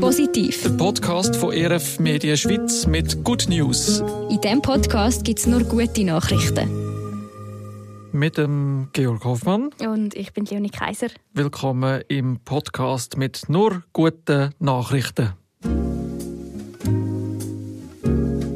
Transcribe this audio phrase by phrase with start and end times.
[0.00, 0.62] Positiv.
[0.62, 4.02] Der Podcast von ERF Media Schweiz mit Good News.
[4.28, 6.68] In diesem Podcast gibt es nur gute Nachrichten.
[8.12, 9.70] Mit dem Georg Hoffmann.
[9.78, 11.06] Und ich bin Leonie Kaiser.
[11.32, 15.32] Willkommen im Podcast mit nur guten Nachrichten.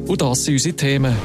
[0.07, 1.15] Und das sind unsere Themen.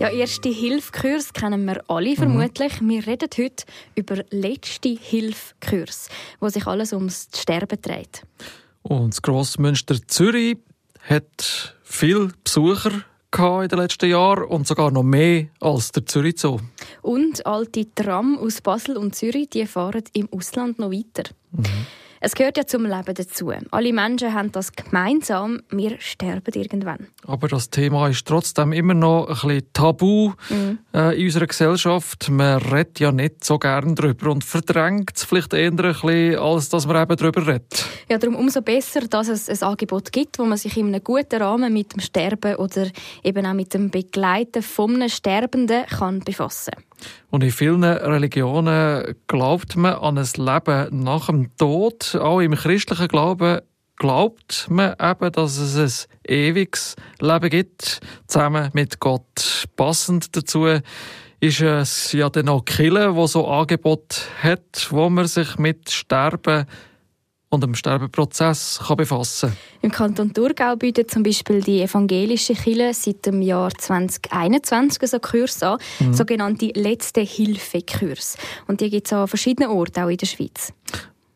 [0.00, 2.80] Ja, erste Hilfskurs kennen wir alle vermutlich.
[2.80, 2.88] Mhm.
[2.88, 3.64] Wir reden heute
[3.94, 6.08] über letzte Hilfskurs,
[6.40, 8.22] wo sich alles ums Sterben dreht.
[8.80, 10.56] Und das Grossmünster Zürich
[11.06, 12.92] hat viele Besucher
[13.62, 16.60] in den letzten Jahren und sogar noch mehr als der Zürich Zoo.
[17.02, 21.24] Und alte Tram aus Basel und Zürich, die fahren im Ausland noch weiter.
[21.52, 21.86] Mhm.
[22.22, 23.50] Es gehört ja zum Leben dazu.
[23.70, 25.62] Alle Menschen haben das gemeinsam.
[25.70, 27.06] Wir sterben irgendwann.
[27.26, 30.80] Aber das Thema ist trotzdem immer noch ein bisschen tabu mhm.
[30.92, 32.28] äh, in unserer Gesellschaft.
[32.28, 36.68] Man redet ja nicht so gern darüber und verdrängt es vielleicht eher ein bisschen, als
[36.68, 37.86] dass man eben darüber redet.
[38.10, 41.40] Ja, darum umso besser, dass es ein Angebot gibt, wo man sich in einem guten
[41.40, 42.86] Rahmen mit dem Sterben oder
[43.24, 46.89] eben auch mit dem Begleiten von einem Sterbenden kann befassen kann.
[47.30, 52.16] Und in vielen Religionen glaubt man an ein Leben nach dem Tod.
[52.16, 53.60] Auch im christlichen Glauben
[53.96, 59.66] glaubt man eben, dass es ein ewiges Leben gibt, zusammen mit Gott.
[59.76, 60.66] Passend dazu
[61.40, 66.66] ist es ja dann auch Kille, wo so Angebot hat, wo man sich mit Sterben
[67.50, 73.26] und dem Sterbeprozess kann befassen Im Kanton Thurgau bietet zum Beispiel die evangelische Kirche seit
[73.26, 76.14] dem Jahr 2021 so Kurs an, mhm.
[76.14, 78.36] sogenannte letzte Hilfe-Kurs.
[78.68, 80.72] Und die gibt es an verschiedenen Orten, auch in der Schweiz.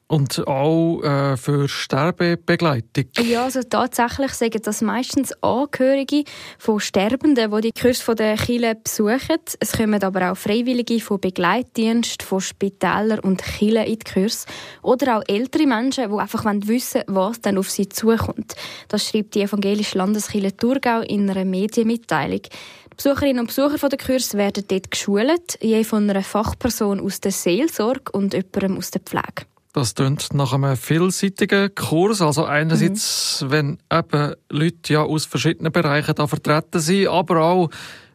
[0.06, 3.06] Und auch äh, für Sterbebegleitung?
[3.22, 6.24] Ja, also tatsächlich sagen das meistens Angehörige
[6.58, 9.38] von Sterbenden, die die Kurs von der Kirche besuchen.
[9.60, 14.44] Es kommen aber auch Freiwillige von Begleitdiensten, von Spitälern und Kirchen in die Kurs.
[14.82, 18.54] Oder auch ältere Menschen, die einfach wissen wollen, was dann auf sie zukommt.
[18.88, 22.42] Das schreibt die evangelische Landeskirche Thurgau in einer Medienmitteilung.
[22.42, 27.32] Die Besucherinnen und Besucher der Kurs werden dort geschult, je von einer Fachperson aus der
[27.32, 29.46] Seelsorge und jemandem aus der Pflege.
[29.74, 32.22] Das klingt nach einem vielseitigen Kurs.
[32.22, 33.50] Also einerseits, mhm.
[33.50, 37.70] wenn eben Leute ja aus verschiedenen Bereichen da vertreten sind, aber auch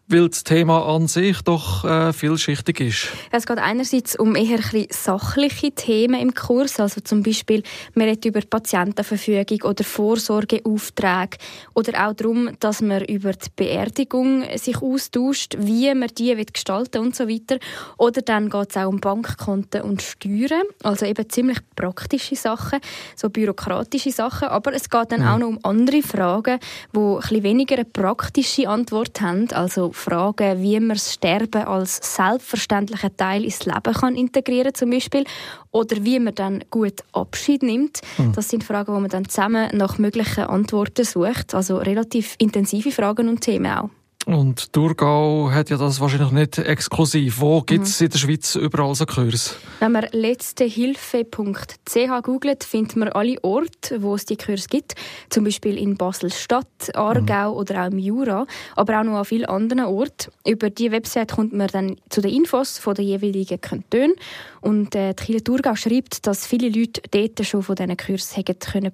[0.09, 3.07] weil das Thema an sich doch äh, vielschichtig ist.
[3.31, 4.59] Es geht einerseits um eher
[4.89, 7.61] sachliche Themen im Kurs, also zum Beispiel
[7.93, 11.37] man redet über Patientenverfügung oder Vorsorgeaufträge
[11.75, 17.01] oder auch darum, dass man über die Beerdigung sich austauscht, wie man die wird gestalten
[17.01, 17.59] und so weiter.
[17.97, 22.79] Oder dann geht es auch um Bankkonten und Steuern, also eben ziemlich praktische Sachen,
[23.15, 25.27] so bürokratische Sachen, aber es geht dann mhm.
[25.27, 26.59] auch noch um andere Fragen,
[26.95, 31.99] die ein bisschen weniger eine praktische Antwort haben, also Fragen, wie man das Sterben als
[32.15, 35.25] selbstverständlichen Teil ins Leben kann integrieren zum Beispiel
[35.71, 38.01] oder wie man dann gut Abschied nimmt.
[38.17, 38.33] Mhm.
[38.33, 41.53] Das sind Fragen, wo man dann zusammen nach möglichen Antworten sucht.
[41.53, 43.89] Also relativ intensive Fragen und Themen auch.
[44.25, 47.40] Und Thurgau hat ja das wahrscheinlich nicht exklusiv.
[47.40, 48.06] Wo gibt es mhm.
[48.06, 49.56] in der Schweiz überall so Kurs?
[49.80, 54.96] Wenn man letztehilfe.ch googelt, findet man alle Orte, wo es die Kurs gibt.
[55.30, 57.57] Zum Beispiel in Basel-Stadt, Aargau mhm.
[57.57, 60.31] oder auch im Jura, aber auch noch an vielen anderen Orten.
[60.46, 64.13] Über die Website kommt man dann zu den Infos von den jeweiligen Kantonen.
[64.62, 68.44] Und äh, die Kirche Thurgau schreibt, dass viele Leute dort schon von diesen Kursen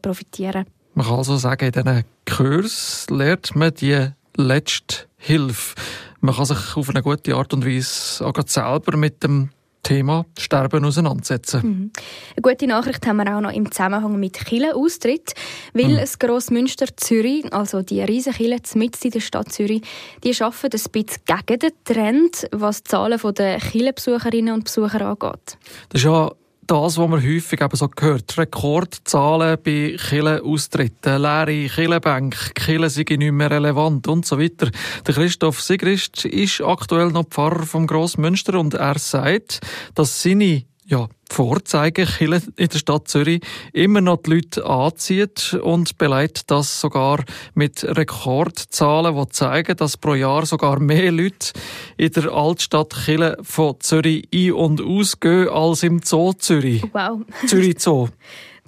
[0.01, 0.65] profitieren können.
[0.93, 5.75] Man kann also sagen, in diesen Kursen lernt man die letzte Hilfe.
[6.21, 9.49] Man kann sich auf eine gute Art und Weise auch selber mit dem
[9.81, 11.61] Thema Sterben auseinandersetzen.
[11.63, 11.91] Mhm.
[12.35, 15.33] Eine gute Nachricht haben wir auch noch im Zusammenhang mit Kirchenaustritt,
[15.73, 15.97] weil mhm.
[15.97, 19.81] das Grossmünster Zürich, also die riesen Kirche mitten in der Stadt Zürich,
[20.23, 25.57] die arbeiten ein bisschen gegen den Trend, was die Zahlen der Kirchenbesucherinnen und Besucher angeht.
[25.89, 26.31] Das ist ja
[26.67, 28.37] das, was man häufig eben so gehört.
[28.37, 34.69] Rekordzahlen bei Killenaustritten, leere Killenbänke, Killen sind nicht mehr relevant und so weiter.
[35.05, 39.61] Der Christoph Sigrist ist aktuell noch Pfarrer vom Grossmünster und er sagt,
[39.93, 43.41] dass seine ja, Vorzeigen in der Stadt Zürich
[43.73, 47.23] immer noch die Leute anzieht und beleidigt das sogar
[47.55, 51.53] mit Rekordzahlen, die zeigen, dass pro Jahr sogar mehr Leute
[51.97, 56.83] in der Altstadt Chile von Zürich ein- und ausgehen als im Zoo Zürich.
[56.93, 57.21] Wow.
[57.47, 58.07] Zürich Zoo.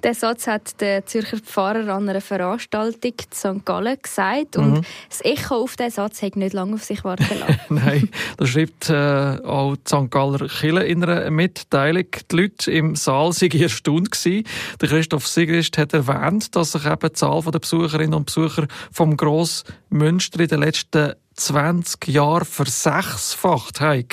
[0.04, 3.64] Der Satz hat der Zürcher Pfarrer an einer Veranstaltung in St.
[3.64, 4.80] Gallen gesagt und mhm.
[5.08, 7.60] das Echo auf diesen Satz hat nicht lange auf sich warten lassen.
[7.68, 10.10] Nein, das schreibt äh, auch die St.
[10.10, 12.06] Galler Kille in einer Mitteilung.
[12.30, 14.12] Die Leute im Saal waren erstaunt.
[14.12, 14.44] Gewesen.
[14.80, 19.16] Der Christoph Sigrist hat erwähnt, dass sich eben die Zahl der Besucherinnen und Besucher vom
[19.16, 24.06] Grossmünster in den letzten 20 Jahren versechsfacht haben.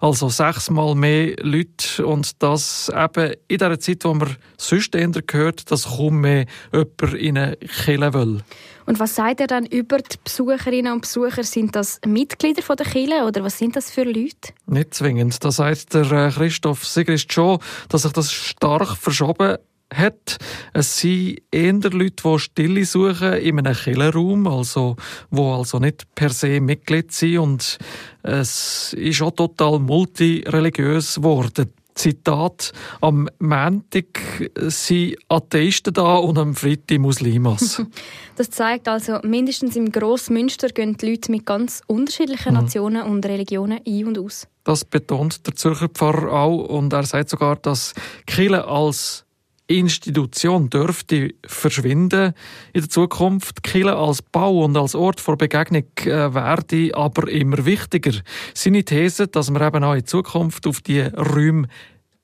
[0.00, 5.70] Also sechsmal mehr Leute und das eben in der Zeit, wo man sonst eher gehört,
[5.70, 8.42] dass kaum mehr jemand in eine Kirche will.
[8.86, 11.42] Und was sagt er dann über die Besucherinnen und Besucher?
[11.42, 14.52] Sind das Mitglieder von der Kirche oder was sind das für Leute?
[14.66, 15.42] Nicht zwingend.
[15.42, 19.56] Da sagt der äh, Christoph Sigrist schon, dass sich das stark verschoben
[19.96, 20.36] hat.
[20.72, 24.96] Es sind eher Leute, die Stille suchen in einem Killerraum, also,
[25.30, 27.78] wo also nicht per se Mitglied sind und
[28.22, 31.72] es ist auch total multireligiös geworden.
[31.94, 37.82] Zitat, am Montag sind Atheisten da und am Freitag Muslimas.
[38.36, 42.60] das zeigt also, mindestens im Grossmünster gehen die Leute mit ganz unterschiedlichen mhm.
[42.60, 44.48] Nationen und Religionen ein und aus.
[44.64, 47.94] Das betont der Zürcher Pfarrer auch und er sagt sogar, dass
[48.26, 49.23] Kirche als
[49.66, 52.34] Institution dürfte verschwinden
[52.72, 53.62] in der Zukunft.
[53.62, 58.12] Kille als Bau und als Ort vor Begegnung äh, werde aber immer wichtiger.
[58.52, 61.68] Seine These, dass man eben auch in Zukunft auf die Räume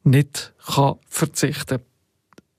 [0.04, 1.86] nicht kann verzichten kann.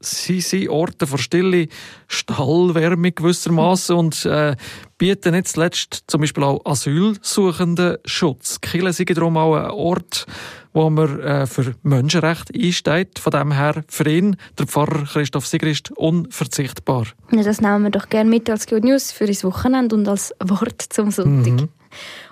[0.03, 1.67] Sie sind Orte für Stille,
[2.07, 4.55] Stallwärme gewissermaßen und äh,
[4.97, 8.59] bieten nicht zuletzt zum Beispiel auch Asylsuchenden Schutz.
[8.61, 10.25] Kille sind darum auch ein Ort,
[10.73, 13.19] wo man äh, für Menschenrechte einsteht.
[13.19, 17.07] Von dem her für ihn, der Pfarrer Christoph Sigrist, unverzichtbar.
[17.31, 20.33] Ja, das nehmen wir doch gerne mit als Good News für das Wochenende und als
[20.43, 21.53] Wort zum Sonntag.
[21.53, 21.69] Mhm.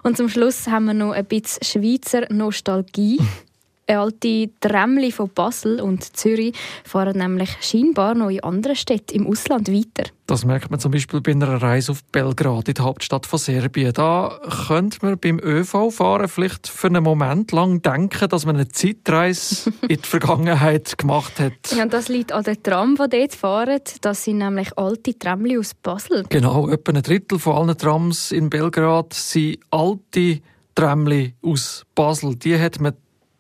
[0.04, 3.20] Und zum Schluss haben wir noch ein bisschen Schweizer Nostalgie.
[3.90, 9.70] alte Tramli von Basel und Zürich fahren nämlich scheinbar noch in anderen Städten im Ausland
[9.70, 10.10] weiter.
[10.30, 13.94] Das merkt man zum Beispiel bei einer Reise auf Belgrad, in die Hauptstadt von Serbien.
[13.94, 19.74] Da könnte man beim ÖV-Fahren vielleicht für einen Moment lang denken, dass man eine Zeitreise
[19.82, 21.76] in die Vergangenheit gemacht hat.
[21.76, 23.82] Ja, das liegt an den Tram, die dort fahren.
[24.02, 26.26] Das sind nämlich alte Tramli aus Basel.
[26.30, 30.42] Genau, etwa ein Drittel von allen Trams in Belgrad sind alte
[30.76, 32.36] Tramli aus Basel.
[32.36, 32.94] Die hat man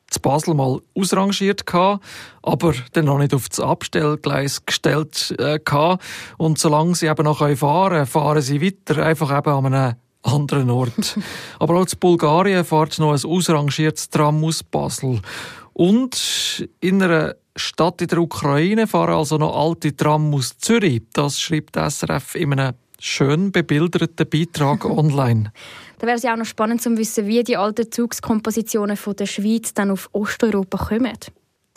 [0.09, 2.03] zu Basel mal ausrangiert gehabt,
[2.41, 6.03] aber dann noch nicht auf das Abstellgleis gestellt äh, gehabt.
[6.37, 10.69] Und solange sie eben noch fahren können, fahren sie weiter, einfach eben an einem anderen
[10.69, 11.17] Ort.
[11.59, 15.21] aber auch zu Bulgarien fährt noch ein ausrangiertes Tram aus Basel.
[15.73, 21.03] Und in einer Stadt in der Ukraine fahren also noch alte Tram aus Zürich.
[21.13, 25.51] Das schreibt SRF in einem schön bebilderten Beitrag online.
[25.99, 29.25] Da wäre es ja auch noch spannend zu wissen, wie die alten Zugskompositionen von der
[29.25, 31.17] Schweiz dann auf Osteuropa kommen.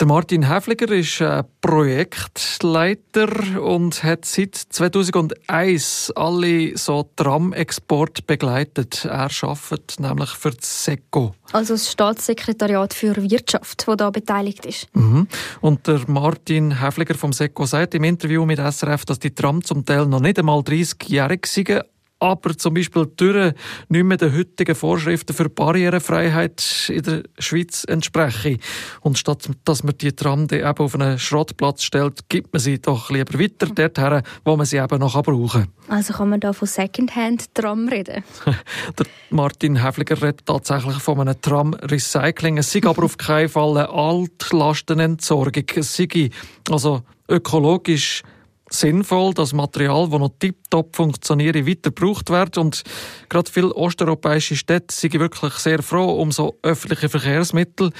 [0.03, 9.05] Der Martin Häfliger ist äh, Projektleiter und hat seit 2001 alle so Tram-Export begleitet.
[9.05, 11.33] Er arbeitet nämlich für das SECO.
[11.53, 14.93] Also das Staatssekretariat für Wirtschaft, das da beteiligt ist.
[14.93, 15.25] Mhm.
[15.61, 19.85] Und der Martin Häfliger vom SECO sagt im Interview mit SRF, dass die Tram zum
[19.85, 21.81] Teil noch nicht einmal 30-jährig sind,
[22.23, 23.53] aber zum Beispiel die Türen
[23.89, 28.59] nicht mehr den heutigen Vorschriften für Barrierefreiheit in der Schweiz entsprechen.
[29.01, 33.09] Und statt dass man die Tram eben auf einen Schrottplatz stellt, gibt man sie doch
[33.09, 35.67] lieber weiter dorthin, wo man sie eben noch brauchen kann.
[35.89, 38.23] Also kann man da von Secondhand-Tram reden?
[38.97, 42.57] der Martin Häfliger redet tatsächlich von einem Tram-Recycling.
[42.57, 45.65] Es sei aber auf keinen Fall eine Altlastenentsorgung.
[45.75, 46.29] Es sei
[46.69, 48.23] also ökologisch
[48.73, 52.57] sinnvoll, dass Material, das noch tiptop funktioniert, weiter gebraucht wird.
[52.57, 52.83] Und
[53.29, 57.91] gerade viele osteuropäische Städte sind wirklich sehr froh um so öffentliche Verkehrsmittel.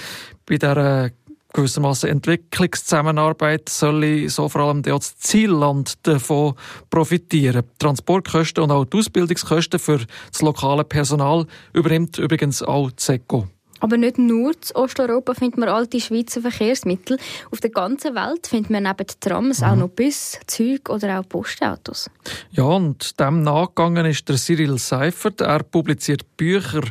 [0.45, 1.11] Bei der
[1.53, 6.55] gewissermaßen Entwicklungszusammenarbeit soll so vor allem das Zielland davon
[6.89, 7.63] profitieren.
[7.77, 9.99] Transportkosten und auch die Ausbildungskosten für
[10.31, 13.47] das lokale Personal übernimmt übrigens auch ZECO.
[13.83, 17.17] Aber nicht nur in Osteuropa findet man alte Schweizer Verkehrsmittel.
[17.51, 19.67] Auf der ganzen Welt findet man neben Trams mhm.
[19.67, 22.09] auch noch Bus, Züge oder auch Postautos.
[22.51, 25.41] Ja, und dem nachgegangen ist der Cyril Seifert.
[25.41, 26.83] Er publiziert Bücher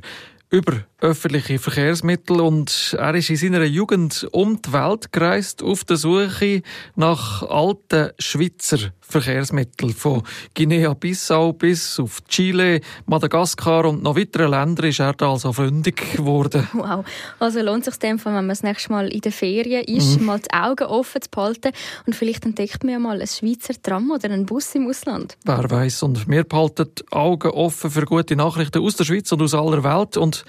[0.51, 5.97] über öffentliche Verkehrsmittel und er ist in seiner Jugend um die Welt gereist auf der
[5.97, 6.63] Suche
[6.95, 9.93] nach alten Schweizer Verkehrsmitteln.
[9.93, 10.23] Von
[10.55, 16.69] Guinea-Bissau bis auf Chile, Madagaskar und noch weitere Länder ist er da also fündig geworden.
[16.73, 17.05] Wow,
[17.41, 20.27] also lohnt sich dem, wenn man das nächste Mal in der Ferien ist, mhm.
[20.27, 21.73] mal die Augen offen zu behalten
[22.07, 25.37] und vielleicht entdeckt man ja mal ein Schweizer Tram oder einen Bus im Ausland.
[25.45, 29.43] Wer weiß und wir behalten die Augen offen für gute Nachrichten aus der Schweiz und
[29.43, 30.45] aus aller Welt und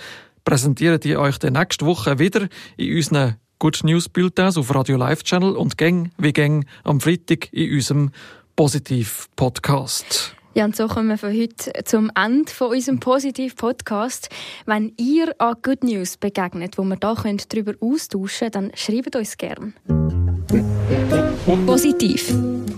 [0.46, 2.48] präsentieren die euch dann nächste Woche wieder
[2.78, 7.52] in unseren Good News Bulletins auf Radio Live Channel und gäng wie gäng am Freitag
[7.54, 8.12] in unserem
[8.56, 10.36] Positiv Podcast.
[10.56, 14.30] Ja, und so kommen wir von heute zum Ende von unserem Positiv Podcast.
[14.68, 19.38] Wenn ihr an Good News begegnet, wo wir da darüber austauschen können, dann schreibt uns
[19.38, 19.74] gerne.
[21.66, 22.34] Positiv.